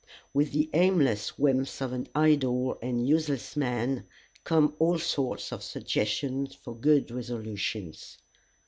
[0.33, 4.07] With the aimless whims of an idle and useless man
[4.43, 8.17] come all sorts of suggestions for good resolutions.